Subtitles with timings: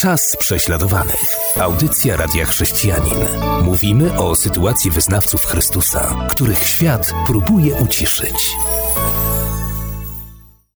[0.00, 1.36] Czas prześladowanych.
[1.56, 3.18] Audycja Radia Chrześcijanin.
[3.62, 8.56] Mówimy o sytuacji wyznawców Chrystusa, których świat próbuje uciszyć.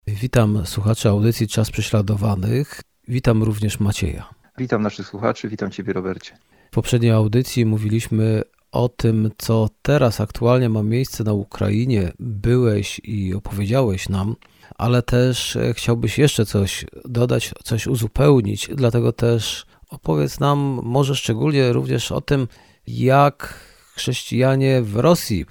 [0.06, 2.80] Witam słuchaczy audycji Czas Prześladowanych.
[3.08, 4.34] Witam również Macieja.
[4.58, 6.38] Witam naszych słuchaczy, witam Ciebie Robercie.
[6.70, 8.42] W poprzedniej audycji mówiliśmy
[8.72, 12.12] o tym, co teraz aktualnie ma miejsce na Ukrainie.
[12.18, 14.36] Byłeś i opowiedziałeś nam
[14.78, 18.68] ale też e, chciałbyś jeszcze coś dodać, coś uzupełnić.
[18.74, 22.48] Dlatego też opowiedz nam może szczególnie również o tym,
[22.86, 23.54] jak
[23.94, 25.46] chrześcijanie w Rosji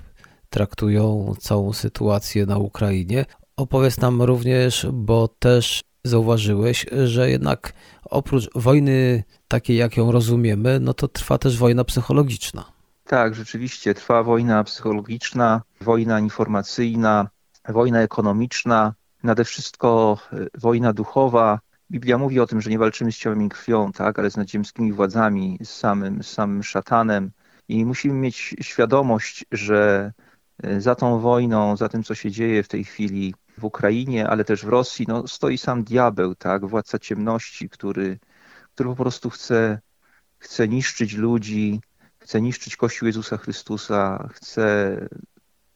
[0.49, 3.25] traktują całą sytuację na Ukrainie.
[3.57, 10.93] Opowiedz nam również, bo też zauważyłeś, że jednak oprócz wojny takiej, jak ją rozumiemy, no
[10.93, 12.65] to trwa też wojna psychologiczna.
[13.05, 17.29] Tak, rzeczywiście trwa wojna psychologiczna, wojna informacyjna,
[17.69, 21.59] wojna ekonomiczna, nade wszystko e, wojna duchowa.
[21.91, 24.93] Biblia mówi o tym, że nie walczymy z ciałem i krwią, tak, ale z nadziemskimi
[24.93, 27.31] władzami, z samym, z samym szatanem.
[27.67, 30.11] I musimy mieć świadomość, że
[30.63, 34.43] e, za tą wojną, za tym, co się dzieje w tej chwili w Ukrainie, ale
[34.43, 38.19] też w Rosji, no, stoi sam diabeł, tak, władca ciemności, który,
[38.73, 39.79] który po prostu chce,
[40.37, 41.81] chce niszczyć ludzi,
[42.19, 44.97] chce niszczyć Kościół Jezusa Chrystusa, chce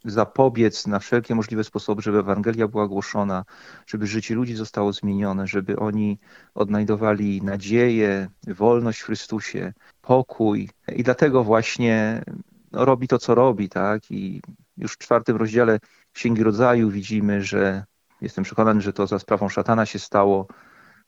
[0.05, 3.45] zapobiec na wszelkie możliwe sposoby, żeby Ewangelia była głoszona,
[3.87, 6.19] żeby życie ludzi zostało zmienione, żeby oni
[6.55, 10.69] odnajdowali nadzieję, wolność w Chrystusie, pokój.
[10.95, 12.23] I dlatego właśnie
[12.71, 14.11] no, robi to, co robi, tak?
[14.11, 14.41] I
[14.77, 15.79] już w czwartym rozdziale
[16.13, 17.83] Księgi Rodzaju widzimy, że
[18.21, 20.47] jestem przekonany, że to za sprawą szatana się stało,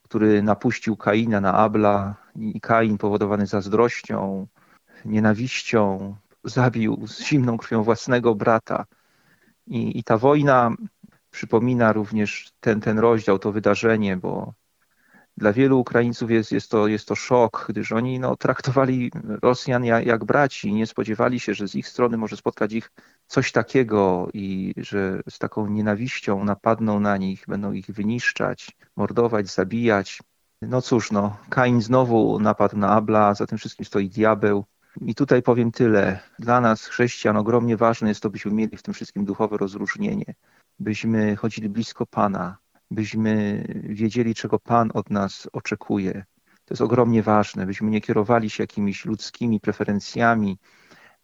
[0.02, 4.48] który napuścił Kaina na Abla i Kain powodowany zazdrością,
[5.06, 6.16] nienawiścią,
[6.50, 8.86] zabił z zimną krwią własnego brata.
[9.68, 10.76] I, i ta wojna
[11.32, 14.54] przypomina również ten, ten rozdział, to wydarzenie, bo
[15.38, 20.06] dla wielu Ukraińców jest, jest, to, jest to szok, gdyż oni no, traktowali Rosjan jak,
[20.06, 22.92] jak braci i nie spodziewali się, że z ich strony może spotkać ich
[23.28, 30.20] coś takiego i że z taką nienawiścią napadną na nich, będą ich wyniszczać, mordować, zabijać.
[30.62, 34.66] No cóż, no, Kain znowu napadł na Abla, za tym wszystkim stoi diabeł.
[35.06, 36.20] I tutaj powiem tyle.
[36.40, 40.34] Dla nas, chrześcijan, ogromnie ważne jest to, byśmy mieli w tym wszystkim duchowe rozróżnienie,
[40.80, 42.58] byśmy chodzili blisko Pana,
[42.92, 46.26] byśmy wiedzieli, czego Pan od nas oczekuje.
[46.46, 50.58] To jest ogromnie ważne, byśmy nie kierowali się jakimiś ludzkimi preferencjami,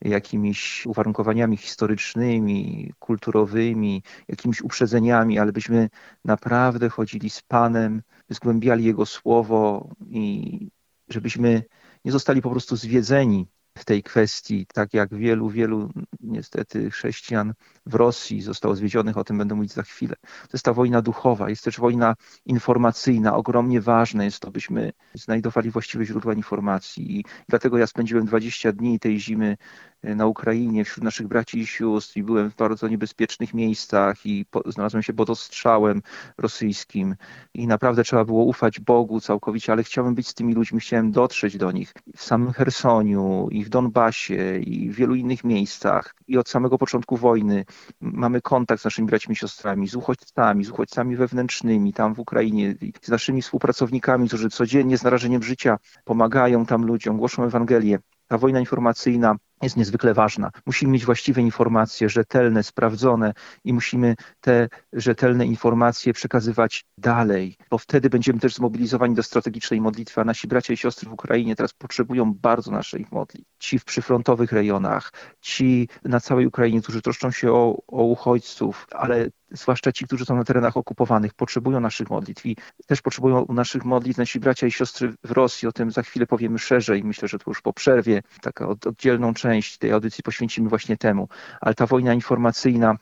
[0.02, 5.90] jakimiś uwarunkowaniami historycznymi, kulturowymi, jakimiś uprzedzeniami, ale byśmy
[6.26, 10.70] naprawdę chodzili z Panem, zgłębiali Jego słowo i
[11.10, 11.64] żebyśmy
[12.06, 13.48] nie zostali po prostu zwiedzeni
[13.78, 15.90] w tej kwestii, tak jak wielu, wielu
[16.20, 17.54] niestety chrześcijan
[17.86, 20.16] w Rosji zostało zwiedzionych, o tym będę mówić za chwilę.
[20.22, 23.36] To jest ta wojna duchowa, jest też wojna informacyjna.
[23.36, 27.20] Ogromnie ważne jest to, byśmy znajdowali właściwe źródła informacji.
[27.20, 29.58] I dlatego ja spędziłem 20 dni tej zimy
[30.04, 34.72] na Ukrainie wśród naszych braci i sióstr i byłem w bardzo niebezpiecznych miejscach i po,
[34.72, 36.02] znalazłem się pod ostrzałem
[36.38, 37.16] rosyjskim
[37.54, 41.58] i naprawdę trzeba było ufać Bogu całkowicie, ale chciałem być z tymi ludźmi, chciałem dotrzeć
[41.58, 46.50] do nich w samym Hersoniu i w Donbasie i w wielu innych miejscach i od
[46.50, 47.66] samego początku wojny
[48.02, 52.76] mamy kontakt z naszymi braćmi i siostrami, z uchodźcami, z uchodźcami wewnętrznymi tam w Ukrainie,
[53.02, 58.00] z naszymi współpracownikami, którzy codziennie z narażeniem życia pomagają tam ludziom, głoszą Ewangelię.
[58.28, 60.52] Ta wojna informacyjna jest niezwykle ważna.
[60.66, 68.10] Musimy mieć właściwe informacje, rzetelne, sprawdzone i musimy te rzetelne informacje przekazywać dalej, bo wtedy
[68.10, 72.34] będziemy też zmobilizowani do strategicznej modlitwy, a nasi bracia i siostry w Ukrainie teraz potrzebują
[72.34, 73.50] bardzo naszej modlitw.
[73.60, 79.30] Ci w przyfrontowych rejonach, ci na całej Ukrainie, którzy troszczą się o, o uchodźców, ale
[79.54, 82.58] zwłaszcza ci, którzy są na terenach okupowanych, potrzebują naszych modlitw i
[82.88, 85.68] też potrzebują naszych modlitw nasi bracia i siostry w Rosji.
[85.68, 87.04] O tym za chwilę powiemy szerzej.
[87.04, 91.28] Myślę, że to już po przerwie, taka oddzielną część tej audycji poświęcimy właśnie temu.
[91.62, 92.98] Ale ta wojna informacyjna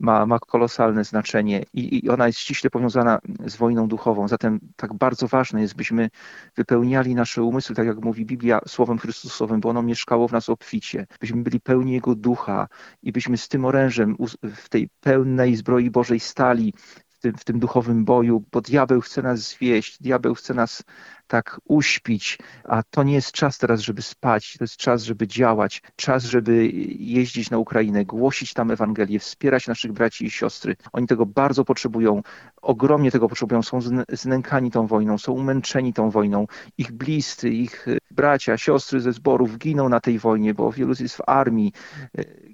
[0.00, 4.28] ma, ma kolosalne znaczenie i, i ona jest ściśle powiązana z wojną duchową.
[4.28, 6.10] Zatem tak bardzo ważne jest, byśmy
[6.56, 11.06] wypełniali nasze umysły, tak jak mówi Biblia, Słowem Chrystusowym, bo ono mieszkało w nas obficie.
[11.20, 12.68] Byśmy byli pełni Jego ducha
[13.02, 16.74] i byśmy z tym orężem w tej pełnej zbroi Bożej stali
[17.08, 20.82] w tym, w tym duchowym boju, bo diabeł chce nas zwieść, diabeł chce nas
[21.26, 25.82] tak uśpić, a to nie jest czas teraz, żeby spać, to jest czas, żeby działać,
[25.96, 26.68] czas, żeby
[26.98, 30.76] jeździć na Ukrainę, głosić tam Ewangelię, wspierać naszych braci i siostry.
[30.92, 32.22] Oni tego bardzo potrzebują,
[32.62, 33.78] ogromnie tego potrzebują, są
[34.08, 36.46] znękani tą wojną, są umęczeni tą wojną.
[36.78, 41.22] Ich bliscy, ich bracia, siostry ze zborów giną na tej wojnie, bo wielu jest w
[41.26, 41.72] armii,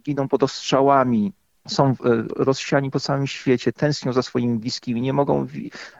[0.02, 1.32] giną pod ostrzałami,
[1.68, 1.94] są e,
[2.36, 5.46] rozsiani po całym świecie, tęsknią za swoimi bliskimi, nie mogą,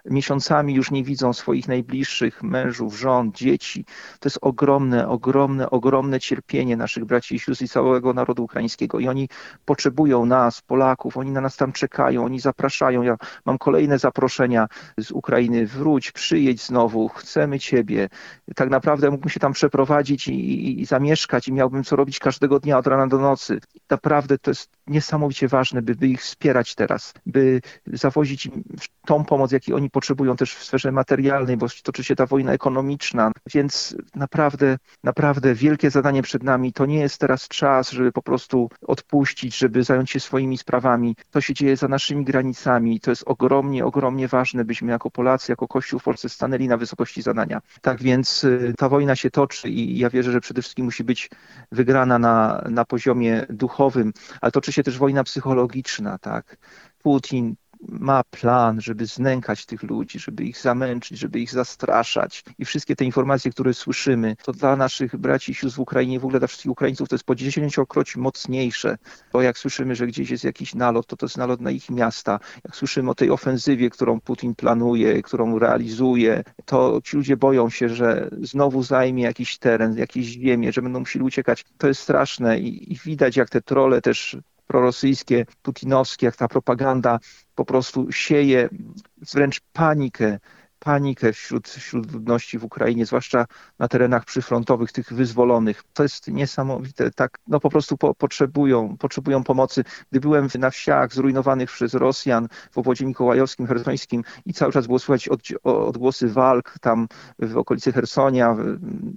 [0.04, 3.84] miesiącami już nie widzą swoich najbliższych mężów, żon, dzieci.
[4.20, 8.98] To jest ogromne, ogromne, ogromne cierpienie naszych braci i sióstr i całego narodu ukraińskiego.
[8.98, 9.28] I oni
[9.64, 13.02] potrzebują nas, Polaków, oni na nas tam czekają, oni zapraszają.
[13.02, 14.68] Ja mam kolejne zaproszenia
[14.98, 15.66] z Ukrainy.
[15.66, 18.08] Wróć, przyjedź znowu, chcemy Ciebie.
[18.56, 22.60] Tak naprawdę mógłbym się tam przeprowadzić i, i, i zamieszkać i miałbym co robić każdego
[22.60, 23.60] dnia od rana do nocy.
[23.90, 28.64] Naprawdę to jest niesamowicie ważne, by, by ich wspierać teraz, by zawozić im
[29.10, 33.32] tą pomoc, jakiej oni potrzebują też w sferze materialnej, bo toczy się ta wojna ekonomiczna.
[33.54, 36.72] Więc naprawdę, naprawdę wielkie zadanie przed nami.
[36.72, 41.16] To nie jest teraz czas, żeby po prostu odpuścić, żeby zająć się swoimi sprawami.
[41.30, 43.00] To się dzieje za naszymi granicami.
[43.00, 47.22] To jest ogromnie, ogromnie ważne, byśmy jako Polacy, jako Kościół w Polsce stanęli na wysokości
[47.22, 47.60] zadania.
[47.80, 51.30] Tak więc y, ta wojna się toczy i ja wierzę, że przede wszystkim musi być
[51.72, 56.56] wygrana na, na poziomie duchowym, ale toczy się też wojna psychologiczna, tak.
[57.02, 57.56] Putin
[57.88, 62.44] ma plan, żeby znękać tych ludzi, żeby ich zamęczyć, żeby ich zastraszać.
[62.58, 66.24] I wszystkie te informacje, które słyszymy, to dla naszych braci i sióstr w Ukrainie, w
[66.24, 68.98] ogóle dla wszystkich Ukraińców, to jest po dziesięciokroć mocniejsze.
[69.32, 72.40] Bo jak słyszymy, że gdzieś jest jakiś nalot, to to jest nalot na ich miasta.
[72.64, 77.88] Jak słyszymy o tej ofensywie, którą Putin planuje, którą realizuje, to ci ludzie boją się,
[77.88, 81.64] że znowu zajmie jakiś teren, jakieś ziemię, że będą musieli uciekać.
[81.78, 84.36] To jest straszne i, i widać, jak te trole też
[84.70, 87.18] prorosyjskie, putinowskie, jak ta propaganda
[87.54, 88.68] po prostu sieje
[89.34, 90.38] wręcz panikę
[90.80, 93.46] panikę wśród, wśród ludności w Ukrainie, zwłaszcza
[93.78, 95.82] na terenach przyfrontowych, tych wyzwolonych.
[95.94, 97.10] To jest niesamowite.
[97.10, 99.84] Tak, no po prostu po, potrzebują, potrzebują pomocy.
[100.10, 104.98] Gdy byłem na wsiach zrujnowanych przez Rosjan w obwodzie mikołajowskim, hersońskim i cały czas było
[104.98, 108.56] słychać od, odgłosy walk tam w okolicy Hersonia,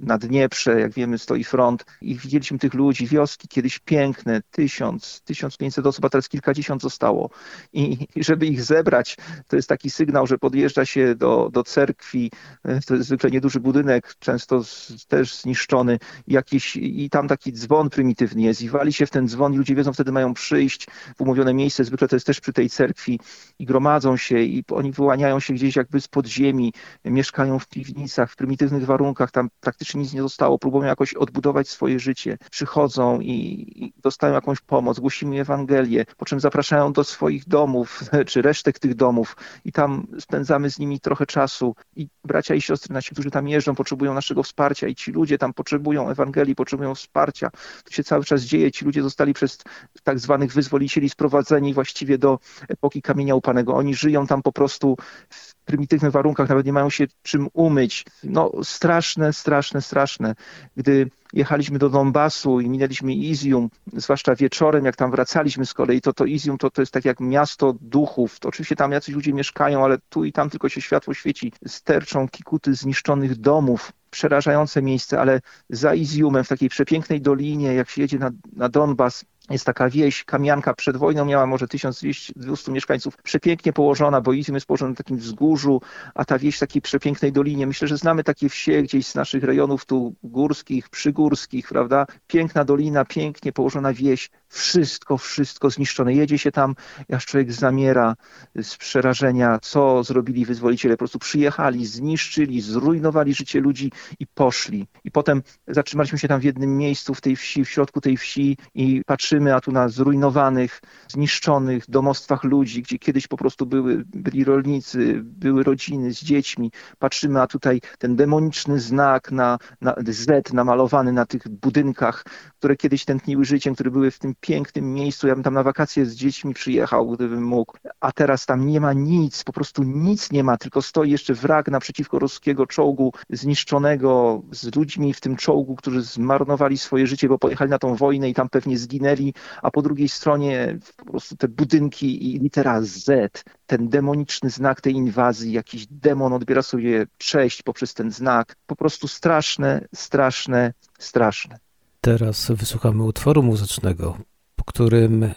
[0.02, 5.58] na Dnieprze, jak wiemy, stoi front i widzieliśmy tych ludzi, wioski kiedyś piękne, tysiąc, tysiąc
[5.58, 7.30] pięćset osób, a teraz kilkadziesiąt zostało.
[7.74, 9.18] I, I żeby ich zebrać,
[9.48, 12.32] to jest taki sygnał, że podjeżdża się do, do cerkwi,
[12.64, 17.90] e, to jest zwykle nieduży budynek, często z, też zniszczony, jakiś, i tam taki dzwon
[17.90, 18.62] prymitywny jest.
[18.62, 21.84] I wali się w ten dzwon i ludzie wiedzą, wtedy mają przyjść w umówione miejsce,
[21.84, 23.20] zwykle to jest też przy tej cerkwi
[23.60, 26.74] i gromadzą się i oni wyłaniają się gdzieś jakby z podziemi,
[27.06, 32.00] mieszkają w piwnicach, w prymitywnych warunkach, tam praktycznie nic nie zostało, próbują jakoś odbudować swoje
[32.00, 33.34] życie, przychodzą i,
[33.76, 38.96] i dostają jakąś pomoc, głosimy Ewangelię, po czym zapraszają do swoich domów, czy resztek tych
[38.96, 39.36] domów
[39.66, 43.48] i tam spędzamy z nimi trochę czasu, czasu i bracia i siostry nasi, którzy tam
[43.48, 47.50] jeżdżą, potrzebują naszego wsparcia i ci ludzie tam potrzebują Ewangelii, potrzebują wsparcia.
[47.84, 48.72] To się cały czas dzieje.
[48.72, 49.58] Ci ludzie zostali przez
[50.04, 53.74] tak zwanych wyzwolicieli sprowadzeni właściwie do epoki kamienia upanego.
[53.74, 54.98] Oni żyją tam po prostu
[55.30, 58.06] w prymitywnych warunkach, nawet nie mają się czym umyć.
[58.24, 60.36] No straszne, straszne, straszne.
[60.78, 66.14] Gdy jechaliśmy do Donbasu i minęliśmy Izium, zwłaszcza wieczorem, jak tam wracaliśmy z kolei, to
[66.14, 68.40] to Izium to, to jest tak jak miasto duchów.
[68.40, 71.54] To oczywiście tam jacyś ludzie mieszkają, ale tu i tam tylko się światło świeci.
[71.68, 78.02] Sterczą kikuty zniszczonych domów, przerażające miejsce, ale za Iziumem, w takiej przepięknej dolinie, jak się
[78.02, 83.74] jedzie na, na Donbas, jest taka wieś, Kamianka przed wojną miała może 1200 mieszkańców, przepięknie
[83.74, 85.82] położona, bo Izum jest położony na takim wzgórzu,
[86.16, 87.68] a ta wieś w takiej przepięknej dolinie.
[87.68, 92.06] Myślę, że znamy takie wsie gdzieś z naszych rejonów tu górskich, przygórskich, prawda?
[92.28, 96.14] Piękna dolina, pięknie położona wieś, wszystko, wszystko zniszczone.
[96.14, 96.76] Jedzie się tam,
[97.14, 98.16] aż człowiek zamiera
[98.62, 100.96] z przerażenia, co zrobili wyzwoliciele.
[100.96, 104.88] Po prostu przyjechali, zniszczyli, zrujnowali życie ludzi i poszli.
[105.04, 108.58] I potem zatrzymaliśmy się tam w jednym miejscu w tej wsi, w środku tej wsi
[108.76, 114.44] i patrzymy, a tu na zrujnowanych, zniszczonych domostwach ludzi, gdzie kiedyś po prostu były, byli
[114.44, 116.72] rolnicy, były rodziny z dziećmi.
[117.00, 122.26] Patrzymy, a tutaj ten demoniczny znak na, na Z namalowany na tych budynkach,
[122.60, 125.28] które kiedyś tętniły życiem, które były w tym pięknym miejscu.
[125.28, 127.78] Ja bym tam na wakacje z dziećmi przyjechał, gdybym mógł.
[128.00, 131.68] A teraz tam nie ma nic, po prostu nic nie ma, tylko stoi jeszcze wrak
[131.68, 137.72] naprzeciwko ruskiego czołgu zniszczonego z ludźmi w tym czołgu, którzy zmarnowali swoje życie, bo pojechali
[137.72, 139.23] na tą wojnę i tam pewnie zginęli,
[139.62, 144.94] a po drugiej stronie po prostu te budynki i litera Z, ten demoniczny znak tej
[144.94, 148.56] inwazji, jakiś demon odbiera sobie cześć poprzez ten znak.
[148.68, 151.58] Po prostu straszne, straszne, straszne.
[152.02, 154.18] Teraz wysłuchamy utworu muzycznego
[154.56, 155.32] po którym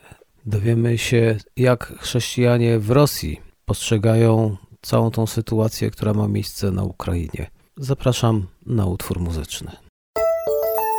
[0.47, 7.51] dowiemy się, jak chrześcijanie w Rosji postrzegają całą tą sytuację, która ma miejsce na Ukrainie.
[7.77, 9.86] Zapraszam na utwór muzyczny.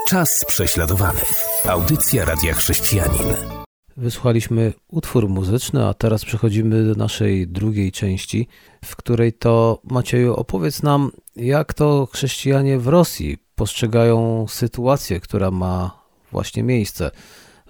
[0.08, 1.22] Czas prześladowany.
[1.66, 3.36] Audycja Radia Chrześcijanin.
[3.98, 8.48] Wysłuchaliśmy utwór muzyczny, a teraz przechodzimy do naszej drugiej części,
[8.86, 16.04] w której to Macieju opowiedz nam, jak to chrześcijanie w Rosji postrzegają sytuację, która ma
[16.32, 17.12] właśnie miejsce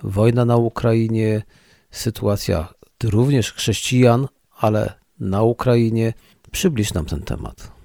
[0.03, 1.44] wojna na Ukrainie,
[1.91, 2.67] sytuacja
[3.03, 4.27] również chrześcijan,
[4.58, 6.13] ale na Ukrainie.
[6.51, 7.77] Przybliż nam ten temat.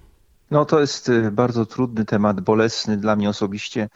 [0.51, 3.89] No to jest y, bardzo trudny temat, bolesny dla mnie osobiście.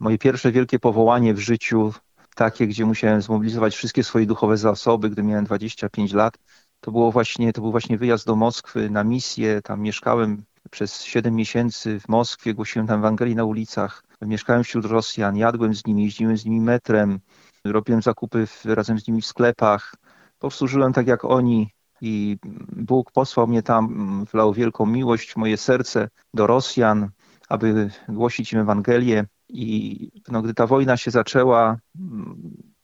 [0.00, 1.92] Moje pierwsze wielkie powołanie w życiu,
[2.34, 6.38] takie, gdzie musiałem zmobilizować wszystkie swoje duchowe zasoby, gdy miałem 25 lat,
[6.80, 9.62] to było właśnie, to był właśnie wyjazd do Moskwy na misję.
[9.62, 14.04] Tam mieszkałem przez 7 miesięcy w Moskwie, głosiłem tam Ewangelii na ulicach.
[14.22, 17.20] Mieszkałem wśród Rosjan, jadłem z nimi, jeździłem z nimi metrem,
[17.64, 19.94] robiłem zakupy w, razem z nimi w sklepach.
[20.38, 22.38] Po prostu żyłem tak jak oni i
[22.72, 27.10] Bóg posłał mnie tam, wlał wielką miłość w moje serce do Rosjan,
[27.48, 29.26] aby głosić im Ewangelię.
[29.52, 31.78] I no, gdy ta wojna się zaczęła,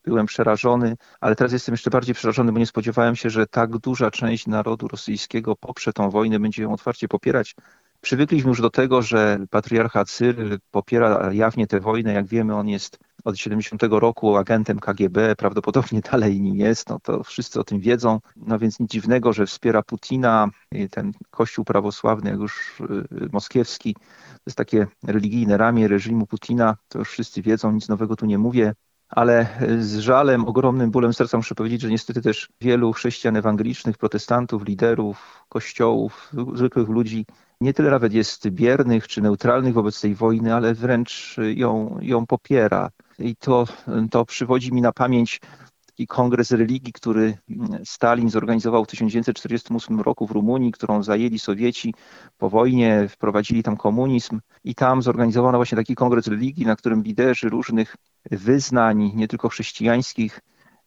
[0.04, 4.10] byłem przerażony, ale teraz jestem jeszcze bardziej przerażony, bo nie spodziewałem się, że tak duża
[4.10, 7.54] część narodu rosyjskiego poprze tą wojnę, będzie ją otwarcie popierać.
[8.00, 12.12] Przywykliśmy już do tego, że patriarcha Cyryl popiera jawnie tę wojnę.
[12.12, 17.22] Jak wiemy, on jest od 70 roku agentem KGB, prawdopodobnie dalej nim jest, no to
[17.22, 18.20] wszyscy o tym wiedzą.
[18.36, 20.48] No więc nic dziwnego, że wspiera Putina,
[20.90, 26.98] ten kościół prawosławny, jak już y, moskiewski, to jest takie religijne ramię reżimu Putina, to
[26.98, 28.74] już wszyscy wiedzą, nic nowego tu nie mówię
[29.08, 29.46] ale
[29.80, 35.44] z żalem, ogromnym bólem serca muszę powiedzieć, że niestety też wielu chrześcijan ewangelicznych, protestantów, liderów,
[35.48, 37.26] kościołów, zwykłych ludzi
[37.60, 42.90] nie tyle nawet jest biernych czy neutralnych wobec tej wojny, ale wręcz ją, ją popiera.
[43.18, 43.66] I to,
[44.10, 45.40] to przywodzi mi na pamięć
[45.86, 47.38] taki kongres religii, który
[47.84, 51.94] Stalin zorganizował w 1948 roku w Rumunii, którą zajęli Sowieci
[52.38, 57.48] po wojnie, wprowadzili tam komunizm i tam zorganizowano właśnie taki kongres religii, na którym liderzy
[57.48, 57.96] różnych
[58.30, 60.40] wyznań, nie tylko chrześcijańskich,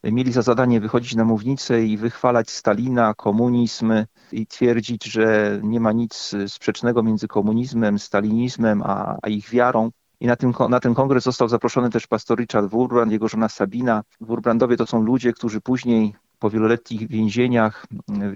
[0.04, 3.94] mieli za zadanie wychodzić na mównicę i wychwalać Stalina, komunizm
[4.32, 9.92] i twierdzić, że nie ma nic sprzecznego między komunizmem, stalinizmem, a, a ich wiarą.
[10.20, 14.04] I na, tym, na ten kongres został zaproszony też pastor Richard Wurbrand, jego żona Sabina.
[14.22, 17.86] Wurbrandowie to są ludzie, którzy później po wieloletnich więzieniach,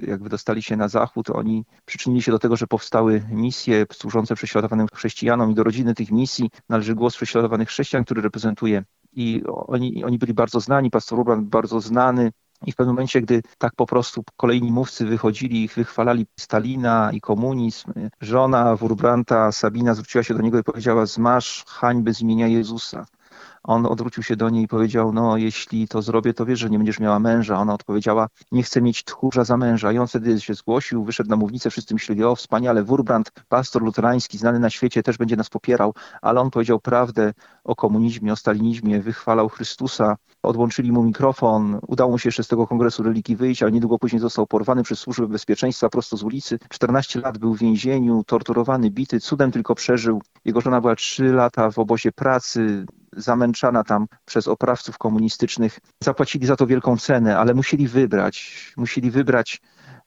[0.07, 4.87] jak wydostali się na zachód, oni przyczynili się do tego, że powstały misje służące prześladowanym
[4.93, 8.83] chrześcijanom i do rodziny tych misji należy głos prześladowanych chrześcijan, który reprezentuje.
[9.13, 12.31] I oni, oni byli bardzo znani, pastor Urban bardzo znany,
[12.65, 17.21] i w pewnym momencie, gdy tak po prostu kolejni mówcy wychodzili i wychwalali Stalina i
[17.21, 23.05] komunizm, żona Wurbranta, Sabina, zwróciła się do niego i powiedziała: Zmasz hańby z imienia Jezusa.
[23.63, 26.77] On odwrócił się do niej i powiedział, no jeśli to zrobię, to wiesz, że nie
[26.77, 27.59] będziesz miała męża.
[27.59, 29.91] Ona odpowiedziała, nie chcę mieć tchórza za męża.
[29.91, 34.37] I on wtedy się zgłosił, wyszedł na mównicę, wszyscy myśleli, o wspaniale, Wurbrand, pastor luterański,
[34.37, 39.01] znany na świecie, też będzie nas popierał, ale on powiedział prawdę o komunizmie, o stalinizmie,
[39.01, 43.71] wychwalał Chrystusa, odłączyli mu mikrofon, udało mu się jeszcze z tego kongresu religii wyjść, ale
[43.71, 46.59] niedługo później został porwany przez służby bezpieczeństwa prosto z ulicy.
[46.69, 50.21] 14 lat był w więzieniu, torturowany, bity, cudem tylko przeżył.
[50.45, 52.85] Jego żona była 3 lata w obozie pracy,
[53.17, 55.79] zamęczana tam przez oprawców komunistycznych.
[56.03, 58.73] Zapłacili za to wielką cenę, ale musieli wybrać.
[58.77, 59.61] Musieli wybrać,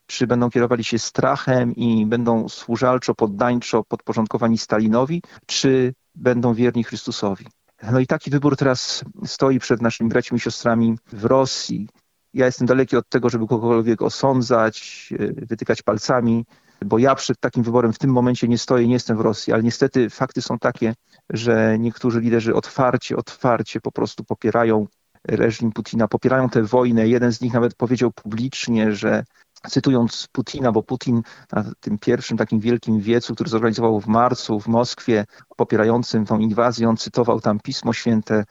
[0.05, 7.45] czy będą kierowali się strachem i będą służalczo, poddańczo podporządkowani Stalinowi, czy będą wierni Chrystusowi.
[7.91, 11.89] No i taki wybór teraz stoi przed naszymi braćmi i siostrami w Rosji.
[12.33, 16.45] Ja jestem daleki od tego, żeby kogokolwiek osądzać, wytykać palcami
[16.85, 19.63] bo ja przed takim wyborem w tym momencie nie stoję, nie jestem w Rosji, ale
[19.63, 20.93] niestety fakty są takie,
[21.29, 24.87] że niektórzy liderzy otwarcie, otwarcie po prostu popierają
[25.27, 27.07] reżim Putina, popierają tę wojnę.
[27.07, 29.23] Jeden z nich nawet powiedział publicznie, że
[29.69, 34.67] cytując Putina, bo Putin na tym pierwszym takim wielkim wiecu, który zorganizował w marcu w
[34.67, 38.43] Moskwie, popierającym tą inwazję, on cytował tam Pismo Święte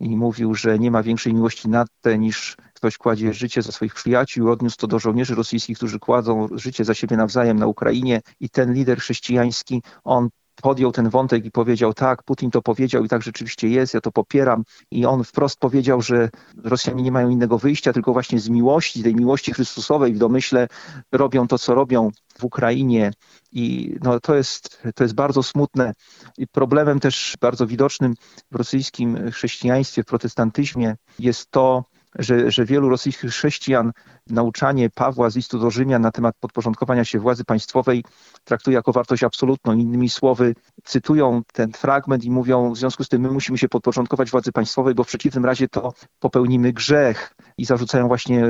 [0.00, 3.94] i mówił, że nie ma większej miłości nad te niż ktoś kładzie życie za swoich
[3.94, 4.50] przyjaciół.
[4.50, 8.72] Odniósł to do żołnierzy rosyjskich, którzy kładzą życie za siebie nawzajem na Ukrainie i ten
[8.72, 10.28] lider chrześcijański, on
[10.62, 14.12] podjął ten wątek i powiedział, tak, Putin to powiedział i tak rzeczywiście jest, ja to
[14.12, 14.64] popieram.
[14.90, 16.30] I on wprost powiedział, że
[16.64, 20.68] Rosjanie nie mają innego wyjścia, tylko właśnie z miłości, tej miłości Chrystusowej w domyśle
[21.12, 23.12] robią to, co robią w Ukrainie.
[23.52, 25.92] I no, to, jest, to jest bardzo smutne.
[26.38, 28.14] I problemem też bardzo widocznym
[28.50, 31.84] w rosyjskim chrześcijaństwie, w protestantyzmie jest to,
[32.18, 33.92] że, że wielu rosyjskich chrześcijan
[34.26, 38.04] nauczanie Pawła z listu do Rzymian na temat podporządkowania się władzy państwowej
[38.44, 39.72] traktuje jako wartość absolutną.
[39.72, 40.54] Innymi słowy,
[40.84, 44.94] cytują ten fragment i mówią, w związku z tym my musimy się podporządkować władzy państwowej,
[44.94, 47.34] bo w przeciwnym razie to popełnimy grzech.
[47.58, 48.44] I zarzucają właśnie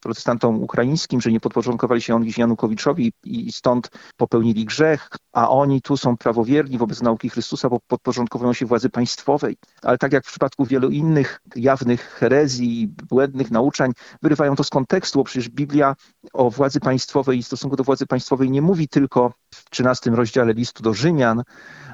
[0.00, 5.96] protestantom ukraińskim, że nie podporządkowali się oni Janukowiczowi i stąd popełnili grzech, a oni tu
[5.96, 9.56] są prawowierni wobec nauki Chrystusa, bo podporządkowują się władzy państwowej.
[9.82, 13.92] Ale tak jak w przypadku wielu innych jawnych herezji, błędnych nauczań,
[14.22, 15.94] wyrywają to z kontekstu, bo przecież Biblia
[16.32, 20.82] o władzy państwowej i stosunku do władzy państwowej nie mówi tylko w 13 rozdziale listu
[20.82, 21.42] do Rzymian,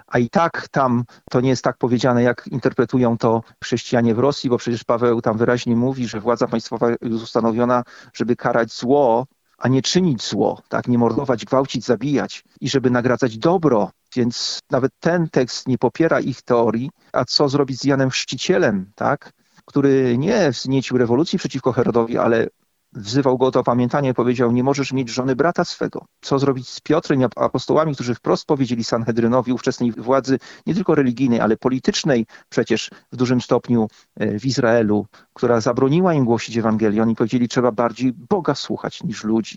[0.06, 4.50] a i tak tam to nie jest tak powiedziane, jak interpretują to chrześcijanie w Rosji,
[4.50, 7.82] bo przecież Paweł tam wyraźnie mówi, że władza państwowa jest ustanowiona,
[8.12, 9.26] żeby karać zło,
[9.64, 13.90] a nie czynić zło, tak, nie mordować, gwałcić, zabijać i żeby nagradzać dobro.
[14.16, 19.32] Więc nawet ten tekst nie popiera ich teorii, a co zrobić z Janem Chrzcicielem, tak,
[19.64, 22.48] który nie wzniecił rewolucji przeciwko Herodowi, ale
[22.94, 26.06] wzywał go do pamiętania i powiedział, nie możesz mieć żony brata swego.
[26.20, 31.40] Co zrobić z Piotrem i apostołami, którzy wprost powiedzieli Sanhedrynowi, ówczesnej władzy nie tylko religijnej,
[31.40, 37.02] ale politycznej przecież w dużym stopniu e, w Izraelu, która zabroniła im głosić Ewangelię.
[37.02, 39.56] Oni powiedzieli, trzeba bardziej Boga słuchać niż ludzi.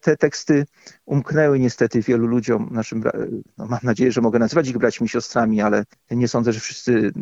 [0.00, 0.66] Te teksty
[1.06, 3.04] umknęły niestety wielu ludziom, naszym,
[3.58, 7.12] no mam nadzieję, że mogę nazywać ich braćmi i siostrami, ale nie sądzę, że wszyscy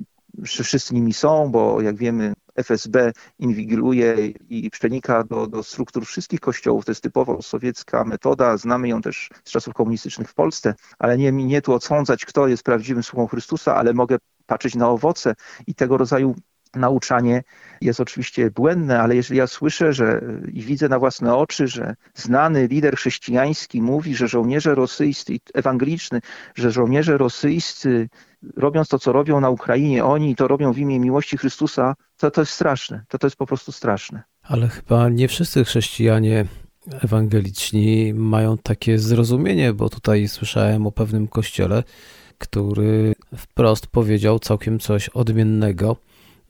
[0.44, 6.84] wszyscy nimi są, bo jak wiemy, FSB inwigiluje i przenika do, do struktur wszystkich kościołów.
[6.84, 11.32] To jest typowo sowiecka metoda, znamy ją też z czasów komunistycznych w Polsce, ale nie
[11.32, 15.34] mi nie tu odsądzać, kto jest prawdziwym sługą Chrystusa, ale mogę patrzeć na owoce
[15.66, 16.34] i tego rodzaju
[16.74, 17.42] nauczanie
[17.80, 20.20] jest oczywiście błędne, ale jeżeli ja słyszę że,
[20.52, 26.18] i widzę na własne oczy, że znany lider chrześcijański mówi, że żołnierze rosyjscy, ewangeliczni,
[26.54, 28.08] że żołnierze rosyjscy
[28.56, 32.40] robiąc to, co robią na Ukrainie, oni to robią w imię miłości Chrystusa, to to
[32.40, 33.04] jest straszne.
[33.08, 34.22] To to jest po prostu straszne.
[34.42, 36.44] Ale chyba nie wszyscy chrześcijanie
[36.86, 41.82] ewangeliczni mają takie zrozumienie, bo tutaj słyszałem o pewnym kościele,
[42.38, 45.96] który wprost powiedział całkiem coś odmiennego.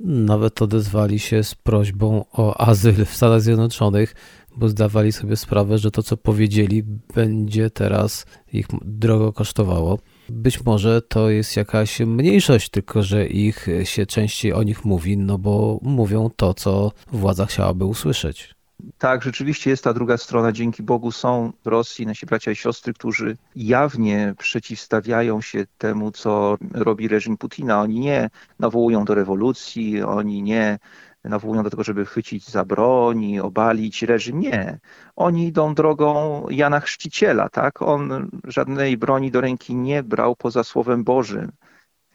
[0.05, 4.15] Nawet odezwali się z prośbą o azyl w Stanach Zjednoczonych,
[4.57, 6.83] bo zdawali sobie sprawę, że to, co powiedzieli,
[7.15, 9.99] będzie teraz ich drogo kosztowało.
[10.29, 15.39] Być może to jest jakaś mniejszość, tylko że ich się częściej o nich mówi, no
[15.39, 18.55] bo mówią to, co władza chciałaby usłyszeć.
[18.99, 20.53] Tak, rzeczywiście jest ta druga strona.
[20.53, 26.59] Dzięki Bogu są w Rosji nasi bracia i siostry, którzy jawnie przeciwstawiają się temu, co
[26.75, 27.81] robi reżim Putina.
[27.81, 30.79] Oni nie nawołują do rewolucji, oni nie
[31.25, 34.41] nawołują do tego, żeby chwycić za broń obalić reżim.
[34.41, 34.79] Nie.
[35.17, 37.83] Oni idą drogą Jana Chrzciciela, tak?
[37.83, 41.53] On żadnej broni do ręki nie brał poza Słowem Bożym.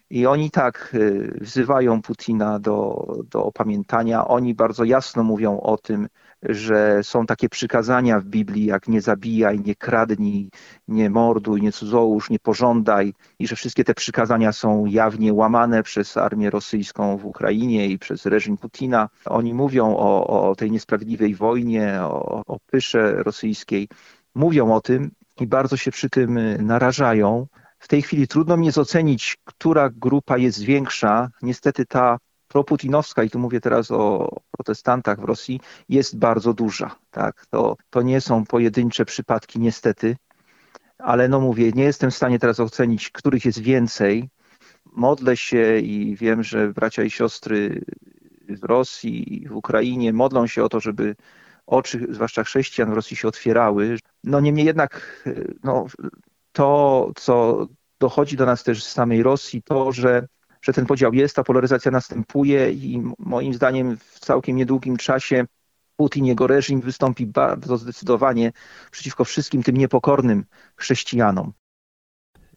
[0.09, 4.27] I oni tak y, wzywają Putina do, do opamiętania.
[4.27, 6.07] Oni bardzo jasno mówią o tym,
[6.49, 10.49] że są takie przykazania w Biblii, jak nie zabijaj, nie kradnij,
[10.87, 16.17] nie morduj, nie cudzołóż, nie pożądaj, i że wszystkie te przykazania są jawnie łamane przez
[16.17, 19.09] armię rosyjską w Ukrainie i przez reżim Putina.
[19.25, 23.87] Oni mówią o, o tej niesprawiedliwej wojnie, o, o pysze rosyjskiej.
[24.35, 27.47] Mówią o tym i bardzo się przy tym narażają.
[27.79, 31.29] W tej chwili trudno mi jest ocenić, która grupa jest większa.
[31.41, 32.17] Niestety ta
[32.55, 36.95] proputinowska, i tu mówię teraz o protestantach w Rosji, jest bardzo duża.
[37.11, 37.45] Tak?
[37.45, 40.15] To, to nie są pojedyncze przypadki niestety,
[40.97, 44.29] ale no mówię, nie jestem w stanie teraz ocenić, których jest więcej.
[44.85, 47.81] Modlę się i wiem, że bracia i siostry
[48.49, 51.15] w Rosji i w Ukrainie modlą się o to, żeby
[51.65, 53.97] oczy, zwłaszcza chrześcijan w Rosji się otwierały.
[54.23, 55.23] No niemniej jednak
[55.63, 55.85] no,
[56.51, 57.67] to, co
[57.99, 60.27] dochodzi do nas też z samej Rosji, to, że
[60.65, 65.45] że ten podział jest, ta polaryzacja następuje i moim zdaniem w całkiem niedługim czasie
[65.95, 68.51] Putin, jego reżim wystąpi bardzo zdecydowanie
[68.91, 71.53] przeciwko wszystkim tym niepokornym chrześcijanom.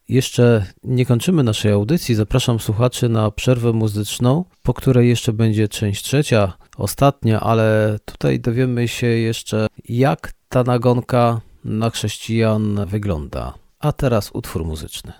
[0.09, 2.15] Jeszcze nie kończymy naszej audycji.
[2.15, 8.89] Zapraszam słuchaczy na przerwę muzyczną, po której jeszcze będzie część trzecia, ostatnia, ale tutaj dowiemy
[8.89, 13.55] się jeszcze, jak ta nagonka na chrześcijan wygląda.
[13.79, 15.13] A teraz utwór muzyczny.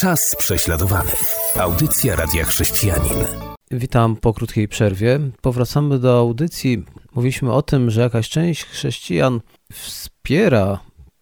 [0.00, 1.10] Czas prześladowany.
[1.58, 3.12] Audycja Radia Chrześcijanin.
[3.70, 5.20] Witam po krótkiej przerwie.
[5.40, 6.84] Powracamy do audycji.
[7.14, 9.40] Mówiliśmy o tym, że jakaś część chrześcijan
[9.72, 10.78] wspiera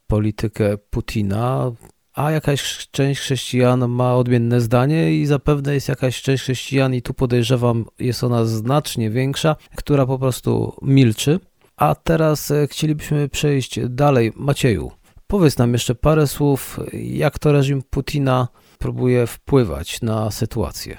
[0.07, 1.73] politykę Putina,
[2.15, 7.15] a jakaś część chrześcijan ma odmienne zdanie i zapewne jest jakaś część chrześcijan, i tu
[7.15, 11.41] podejrzewam, jest ona znacznie większa, która po prostu milczy.
[11.77, 14.33] A teraz e, chcielibyśmy przejść dalej.
[14.37, 14.91] Macieju,
[15.27, 20.99] powiedz nam jeszcze parę słów, jak to reżim Putina próbuje wpływać na sytuację.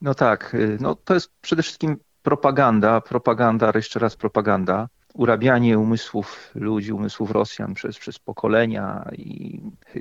[0.00, 6.50] No tak, y, no to jest przede wszystkim propaganda, propaganda, jeszcze raz propaganda, urabianie umysłów
[6.54, 9.60] ludzi, umysłów Rosjan przez, przez pokolenia i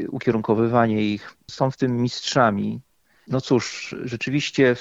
[0.09, 1.37] ukierunkowywanie ich.
[1.51, 2.81] Są w tym mistrzami.
[3.27, 4.75] No cóż, rzeczywiście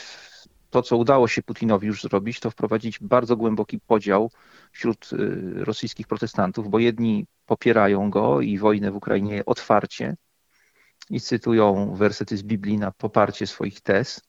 [0.70, 4.30] to, co udało się Putinowi już zrobić, to wprowadzić bardzo głęboki podział
[4.72, 10.16] wśród y, rosyjskich protestantów, bo jedni popierają go i wojnę w Ukrainie otwarcie,
[11.10, 14.20] i cytują wersety z Biblii na poparcie swoich tez,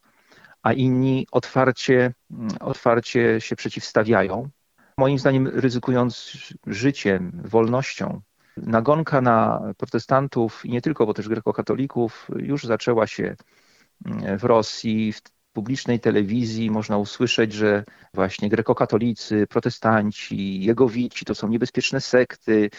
[0.64, 2.14] a inni otwarcie,
[2.60, 4.50] otwarcie się przeciwstawiają.
[4.98, 8.22] Moim zdaniem ryzykując życiem, wolnością
[8.58, 13.36] Nagonka na protestantów i nie tylko, bo też grekokatolików już zaczęła się
[14.40, 15.22] w Rosji, w
[15.56, 22.70] publicznej telewizji można usłyszeć, że właśnie grekokatolicy, protestanci, jegowici to są niebezpieczne sekty,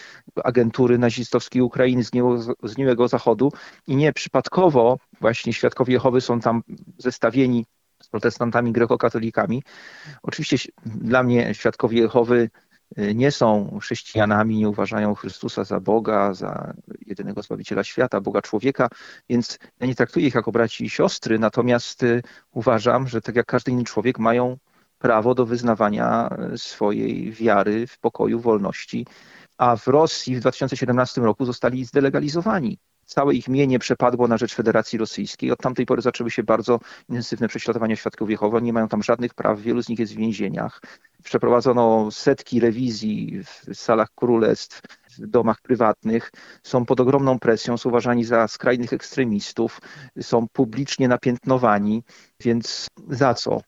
[0.43, 3.51] agentury nazistowskiej Ukrainy z, niego, z Miłego Zachodu
[3.87, 6.63] i nie przypadkowo właśnie świadkowie Jehowy są tam
[6.97, 7.65] zestawieni
[8.03, 9.63] z protestantami grekokatolikami.
[10.23, 12.49] Oczywiście dla mnie świadkowie Jehowy
[12.95, 16.73] nie są chrześcijanami, nie uważają Chrystusa za Boga, za
[17.05, 18.89] jedynego Zbawiciela świata, Boga człowieka,
[19.29, 23.45] więc ja nie traktuję ich jako braci i siostry, natomiast y, uważam, że tak jak
[23.45, 24.57] każdy inny człowiek mają
[24.97, 29.05] prawo do wyznawania y, swojej wiary w pokoju, wolności,
[29.57, 34.99] a w Rosji w 2017 roku zostali zdelegalizowani całe ich mienie przepadło na rzecz Federacji
[34.99, 35.51] Rosyjskiej.
[35.51, 38.61] Od tamtej pory zaczęły się bardzo intensywne prześladowania świadków Jehowy.
[38.61, 40.81] Nie mają tam żadnych praw, wielu z nich jest w więzieniach.
[41.23, 44.81] Przeprowadzono setki rewizji w salach królestw,
[45.17, 46.31] w domach prywatnych.
[46.63, 49.81] Są pod ogromną presją, są uważani za skrajnych ekstremistów,
[50.21, 52.03] są publicznie napiętnowani.
[52.39, 53.61] Więc za co?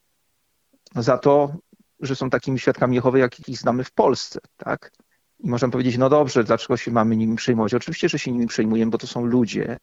[0.95, 1.53] Za to,
[1.99, 4.91] że są takimi świadkami Jehowy, jakich znamy w Polsce, tak?
[5.39, 7.73] I możemy powiedzieć, no dobrze, dlaczego się mamy nimi przejmować?
[7.73, 9.77] Oczywiście, że się nimi przejmujemy, bo to są ludzie,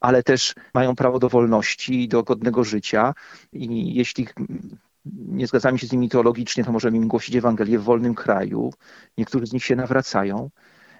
[0.00, 3.14] ale też mają prawo do wolności, do godnego życia
[3.52, 4.28] i jeśli
[5.04, 8.72] nie zgadzamy się z nimi teologicznie, to możemy im głosić Ewangelię w wolnym kraju.
[9.18, 10.50] Niektórzy z nich się nawracają,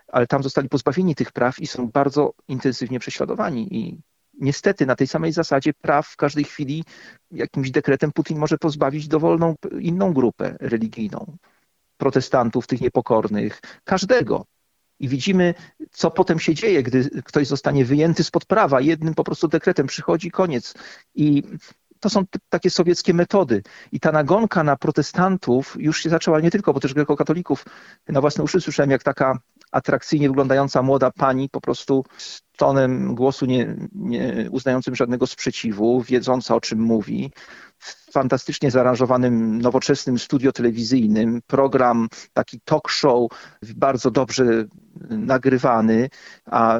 [0.09, 3.77] ale tam zostali pozbawieni tych praw i są bardzo intensywnie prześladowani.
[3.77, 4.01] I
[4.41, 6.85] niestety na tej samej zasadzie praw w każdej chwili
[7.31, 11.37] jakimś dekretem Putin może pozbawić dowolną inną grupę religijną
[12.03, 14.47] protestantów, tych niepokornych, każdego.
[15.01, 15.55] I widzimy,
[15.91, 18.81] co potem się dzieje, gdy ktoś zostanie wyjęty spod prawa.
[18.81, 20.75] Jednym po prostu dekretem przychodzi koniec.
[21.15, 21.43] I
[22.01, 23.63] to są takie sowieckie metody.
[23.93, 27.65] I ta nagonka na protestantów już się zaczęła nie tylko, bo też grekokatolików.
[28.09, 29.39] Na własne uszy słyszałem, jak taka
[29.73, 36.55] atrakcyjnie wyglądająca młoda pani po prostu z tonem głosu nie, nie uznającym żadnego sprzeciwu, wiedząca
[36.55, 37.33] o czym mówi,
[37.79, 43.31] w fantastycznie zaaranżowanym, nowoczesnym studio telewizyjnym, program, taki talk show,
[43.77, 44.65] bardzo dobrze
[45.11, 46.09] nagrywany,
[46.47, 46.79] a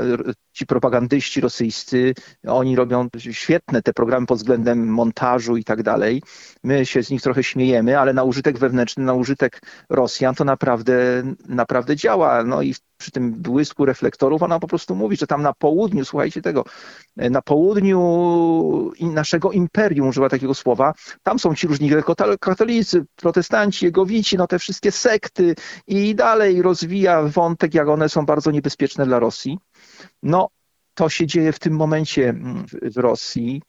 [0.53, 2.15] ci propagandyści rosyjscy,
[2.47, 6.23] oni robią świetne te programy pod względem montażu i tak dalej.
[6.65, 9.61] My się z nich trochę śmiejemy, ale na użytek wewnętrzny, na użytek
[9.91, 12.45] Rosjan to naprawdę, naprawdę działa.
[12.45, 16.43] No i przy tym błysku reflektorów ona po prostu mówi, że tam na południu, słuchajcie
[16.43, 16.65] tego,
[17.17, 18.01] na południu
[19.01, 21.91] naszego imperium, używa takiego słowa, tam są ci różni
[22.41, 25.55] katolicy, protestanci, jegowici, no te wszystkie sekty
[25.87, 29.59] i dalej rozwija wątek, jak one są bardzo niebezpieczne dla Rosji.
[30.23, 30.49] No,
[30.95, 33.63] to się dzieje w tym momencie mm, w Rosji.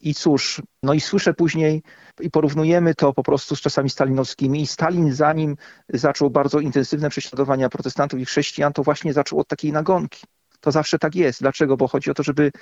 [0.00, 1.82] I cóż, no i słyszę później
[2.20, 4.62] i porównujemy to po prostu z czasami stalinowskimi.
[4.62, 5.56] I Stalin, zanim
[5.88, 10.26] zaczął bardzo intensywne prześladowania protestantów i chrześcijan, to właśnie zaczął od takiej nagonki.
[10.60, 11.40] To zawsze tak jest.
[11.40, 11.76] Dlaczego?
[11.76, 12.52] Bo chodzi o to, żeby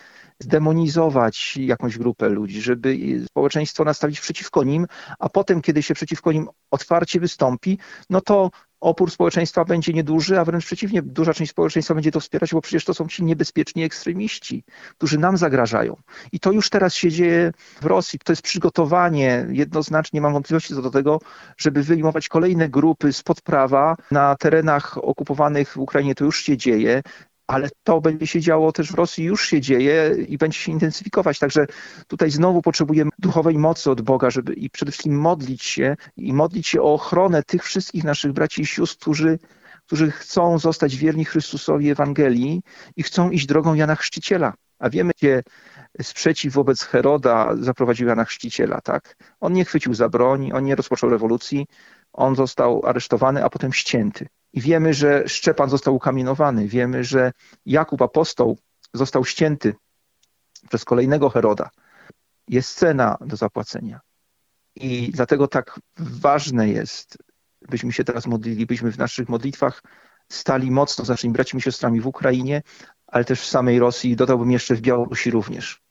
[0.41, 4.87] zdemonizować jakąś grupę ludzi, żeby społeczeństwo nastawić przeciwko nim,
[5.19, 7.79] a potem, kiedy się przeciwko nim otwarcie wystąpi,
[8.11, 8.51] no to
[8.85, 12.85] opór społeczeństwa będzie nieduży, a wręcz przeciwnie, duża część społeczeństwa będzie to wspierać, bo przecież
[12.85, 14.65] to są ci niebezpieczni ekstremiści,
[14.99, 15.97] którzy nam zagrażają.
[16.33, 18.19] I to już teraz się dzieje w Rosji.
[18.25, 21.21] To jest przygotowanie, jednoznacznie mam wątpliwości co do tego,
[21.57, 26.15] żeby wyjmować kolejne grupy spod prawa na terenach okupowanych w Ukrainie.
[26.15, 27.03] To już się dzieje
[27.47, 31.39] ale to będzie się działo też w Rosji, już się dzieje i będzie się intensyfikować.
[31.39, 31.67] Także
[32.07, 36.67] tutaj znowu potrzebujemy duchowej mocy od Boga, żeby i przede wszystkim modlić się i modlić
[36.69, 39.39] się o ochronę tych wszystkich naszych braci i sióstr, którzy,
[39.87, 42.63] którzy chcą zostać wierni Chrystusowi Ewangelii
[42.97, 44.55] i chcą iść drogą Jana Chrzciciela.
[44.79, 45.43] A wiemy, gdzie
[46.03, 49.17] sprzeciw wobec Heroda zaprowadził Jana Chrzciciela, tak?
[49.41, 51.67] On nie chwycił za broń, on nie rozpoczął rewolucji,
[52.13, 54.27] on został aresztowany, a potem ścięty.
[54.55, 56.69] I wiemy, że Szczepan został ukamienowany.
[56.69, 57.33] Wiemy, że
[57.67, 58.59] Jakub apostoł
[58.93, 59.75] został ścięty
[60.69, 61.71] przez kolejnego Heroda.
[62.49, 64.01] Jest cena do zapłacenia.
[64.75, 67.19] I dlatego tak ważne jest,
[67.69, 69.83] byśmy się teraz modlili, byśmy w naszych modlitwach
[70.29, 72.63] stali mocno z naszymi braćmi i siostrami w Ukrainie,
[73.07, 75.83] ale też w samej Rosji dodałbym jeszcze w Białorusi również,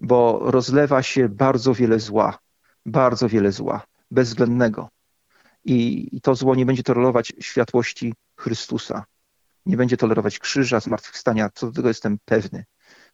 [0.00, 2.38] bo rozlewa się bardzo wiele zła,
[2.86, 4.88] bardzo wiele zła, bezwzględnego
[5.64, 9.04] i, to zło nie będzie tolerować światłości Chrystusa.
[9.66, 12.64] Nie będzie tolerować krzyża, zmartwychwstania, co do tego jestem pewny.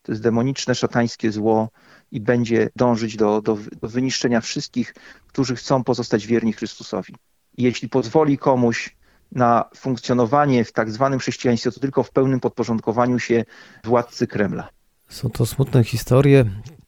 [0.02, 1.68] To jest demoniczne, szatańskie zło
[2.11, 4.94] i będzie dążyć do, do, do wyniszczenia wszystkich,
[5.26, 7.14] którzy chcą pozostać wierni Chrystusowi.
[7.56, 8.96] I jeśli pozwoli komuś
[9.32, 13.44] na funkcjonowanie w tak zwanym chrześcijaństwie, to tylko w pełnym podporządkowaniu się
[13.84, 14.68] władcy Kremla.
[15.08, 16.44] Są to smutne historie,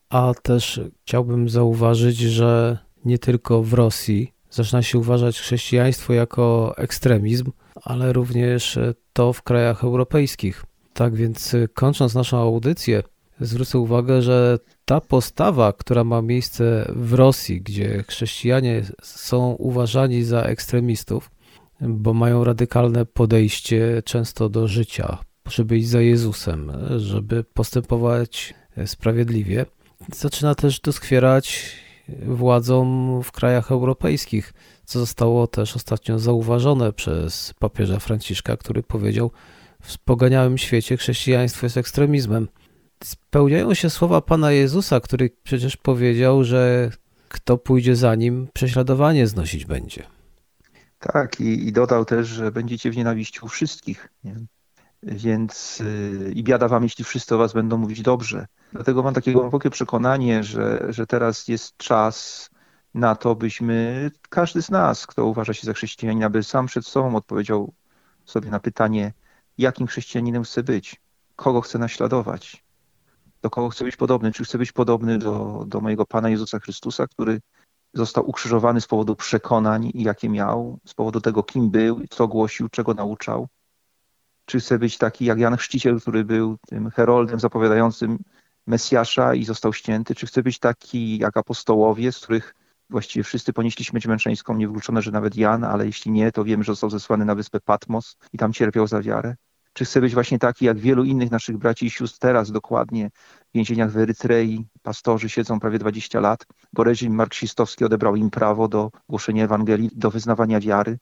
[0.09, 7.53] a też chciałbym zauważyć, że nie tylko w Rosji zaczyna się uważać chrześcijaństwo jako ekstremizm,
[7.83, 8.79] ale również
[9.13, 10.65] to w krajach europejskich.
[10.93, 13.03] Tak więc kończąc naszą audycję,
[13.41, 20.43] zwrócę uwagę, że ta postawa, która ma miejsce w Rosji, gdzie chrześcijanie są uważani za
[20.43, 21.31] ekstremistów,
[21.81, 28.55] bo mają radykalne podejście często do życia, żeby iść za Jezusem, żeby postępować
[28.87, 29.67] sprawiedliwie,
[30.13, 31.77] zaczyna też doskwierać
[32.27, 34.53] władzom w krajach europejskich,
[34.85, 39.31] co zostało też ostatnio zauważone przez papieża Franciszka, który powiedział,
[39.83, 42.49] w poganiałym świecie chrześcijaństwo jest ekstremizmem.
[43.05, 46.91] Spełniają się słowa Pana Jezusa, który przecież powiedział, że
[47.29, 50.03] kto pójdzie za nim, prześladowanie znosić będzie.
[50.99, 54.09] Tak, i, i dodał też, że będziecie w nienawiści u wszystkich.
[54.25, 54.35] Nie?
[55.03, 58.47] Więc yy, i biada wam, jeśli wszyscy o was będą mówić dobrze.
[58.73, 62.51] Dlatego mam takie głębokie przekonanie, że, że teraz jest czas
[62.95, 67.17] na to, byśmy, każdy z nas, kto uważa się za chrześcijanina, by sam przed sobą
[67.17, 67.73] odpowiedział
[68.25, 69.13] sobie na pytanie,
[69.59, 71.01] jakim chrześcijaninem chce być,
[71.37, 72.65] kogo chce naśladować,
[73.43, 77.07] do kogo chce być podobny, czy chce być podobny do, do mojego Pana Jezusa Chrystusa,
[77.07, 77.41] który
[77.95, 82.95] został ukrzyżowany z powodu przekonań, jakie miał, z powodu tego, kim był, co głosił, czego
[82.95, 83.49] nauczał.
[84.51, 88.19] Czy chce być taki jak Jan Chrzciciel, który był tym heroldem zapowiadającym
[88.67, 90.15] Mesjasza i został ścięty?
[90.15, 92.55] Czy chce być taki jak apostołowie, z których
[92.89, 96.73] właściwie wszyscy ponieśli śmierć męczeńską, niewykluczone, że nawet Jan, ale jeśli nie, to wiemy, że
[96.73, 99.35] został zesłany na wyspę Patmos i tam cierpiał za wiarę?
[99.73, 103.11] Czy chce być właśnie taki jak wielu innych naszych braci i sióstr teraz dokładnie
[103.51, 104.67] w więzieniach w Erytrei?
[104.83, 110.11] Pastorzy siedzą prawie 20 lat, bo reżim marksistowski odebrał im prawo do głoszenia Ewangelii, do
[110.11, 110.99] wyznawania wiary.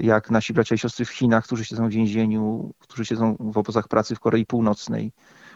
[0.00, 3.88] Jak nasi bracia i siostry w Chinach, którzy siedzą w więzieniu, którzy siedzą w obozach
[3.88, 5.12] pracy w Korei Północnej,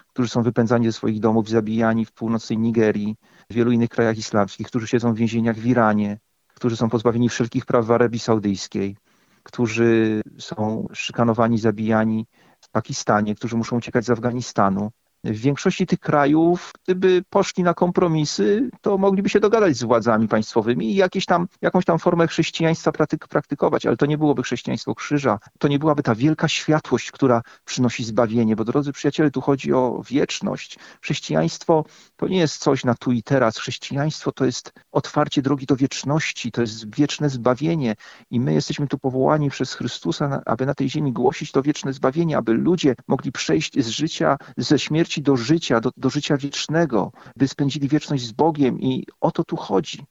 [0.09, 3.16] którzy są wypędzani ze swoich domów, zabijani w północnej Nigerii,
[3.50, 6.18] w wielu innych krajach islamskich, którzy siedzą w więzieniach w Iranie,
[6.54, 8.96] którzy są pozbawieni wszelkich praw w Arabii Saudyjskiej,
[9.42, 12.26] którzy są szykanowani, zabijani
[12.61, 14.90] w Pakistanie, którzy muszą uciekać z Afganistanu.
[15.24, 20.92] W większości tych krajów, gdyby poszli na kompromisy, to mogliby się dogadać z władzami państwowymi
[20.92, 25.38] i jakieś tam, jakąś tam formę chrześcijaństwa praktyk praktykować, ale to nie byłoby chrześcijaństwo krzyża,
[25.58, 30.02] to nie byłaby ta wielka światłość, która przynosi zbawienie, bo drodzy przyjaciele, tu chodzi o
[30.08, 30.78] wieczność.
[31.02, 31.84] Chrześcijaństwo
[32.16, 33.58] to nie jest coś na tu i teraz.
[33.58, 37.96] Chrześcijaństwo to jest otwarcie drogi do wieczności, to jest wieczne zbawienie
[38.30, 42.37] i my jesteśmy tu powołani przez Chrystusa, aby na tej ziemi głosić to wieczne zbawienie,
[42.37, 47.48] aby ludzie mogli przejść z życia, ze śmierci do życia, do, do życia wiecznego, by
[47.48, 50.05] spędzili wieczność z Bogiem i o to tu chodzi.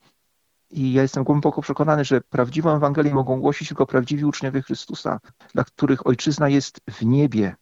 [0.72, 5.20] I ja jestem głęboko przekonany, że prawdziwą Ewangelię mogą głosić tylko prawdziwi uczniowie Chrystusa,
[5.54, 7.56] dla których ojczyzna jest w niebie,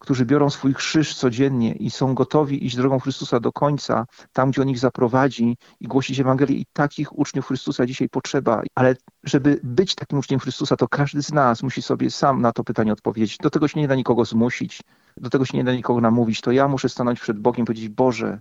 [0.00, 4.62] którzy biorą swój krzyż codziennie i są gotowi iść drogą Chrystusa do końca, tam gdzie
[4.62, 6.56] on ich zaprowadzi i głosić Ewangelię.
[6.56, 8.62] I takich uczniów Chrystusa dzisiaj potrzeba.
[8.74, 12.64] Ale żeby być takim uczniem Chrystusa, to każdy z nas musi sobie sam na to
[12.64, 13.36] pytanie odpowiedzieć.
[13.42, 14.80] Do tego się nie da nikogo zmusić,
[15.20, 16.40] do tego się nie da nikogo namówić.
[16.40, 18.40] To ja muszę stanąć przed Bogiem i powiedzieć: Boże,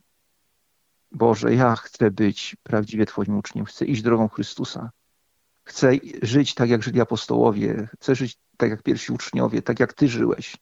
[1.12, 4.92] Boże, ja chcę być prawdziwie Twoim uczniem, chcę iść drogą Chrystusa.
[5.64, 10.08] Chcę żyć tak, jak żyli apostołowie, chcę żyć tak, jak pierwsi uczniowie, tak jak Ty
[10.08, 10.58] żyłeś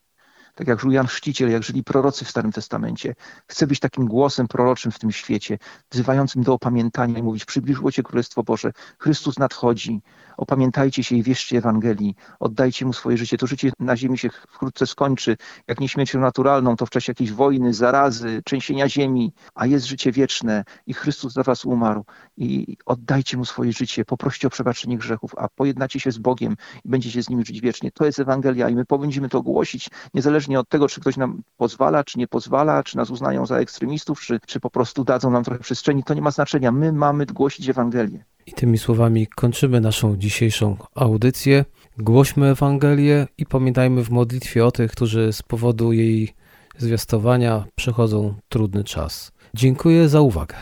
[0.58, 3.16] tak jak żył Jan Chrzciciel, jak żyli prorocy w Starym Testamencie.
[3.48, 5.58] Chcę być takim głosem proroczym w tym świecie,
[5.92, 10.02] wzywającym do opamiętania i mówić, przybliżyło Cię Królestwo Boże, Chrystus nadchodzi,
[10.38, 13.38] opamiętajcie się i wierzcie Ewangelii, oddajcie Mu swoje życie.
[13.38, 17.32] To życie na ziemi się wkrótce skończy, jak nie śmiercią naturalną, to w czasie jakiejś
[17.32, 22.06] wojny, zarazy, trzęsienia ziemi, a jest życie wieczne i Chrystus za Was umarł
[22.38, 26.90] i oddajcie Mu swoje życie, poproście o przebaczenie grzechów, a pojednacie się z Bogiem i
[26.90, 27.92] będziecie z Nim żyć wiecznie.
[27.92, 31.42] To jest Ewangelia i my powinniśmy to głosić, niezależnie niezależnie od tego, czy ktoś nam
[31.58, 35.44] pozwala, czy nie pozwala, czy nas uznają za ekstremistów, czy, czy po prostu dadzą nam
[35.44, 36.72] trochę przestrzeni, to nie ma znaczenia.
[36.72, 38.26] My mamy głosić Ewangelię.
[38.46, 41.66] I tymi słowami kończymy naszą dzisiejszą audycję.
[41.98, 46.34] Głośmy Ewangelię i pamiętajmy w modlitwie o tych, którzy z powodu jej
[46.78, 49.32] zwiastowania przechodzą trudny czas.
[49.54, 50.56] Dziękuję za uwagę.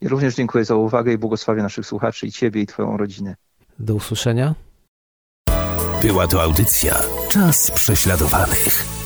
[0.00, 3.36] I również dziękuję za uwagę i błogosławię naszych słuchaczy i Ciebie i Twoją rodzinę.
[3.78, 4.54] Do usłyszenia.
[6.02, 6.94] Była to audycja
[7.28, 9.01] Czas prześladowanych.